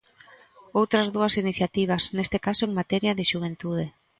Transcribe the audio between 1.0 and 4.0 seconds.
dúas iniciativas, neste caso en materia de xuventude.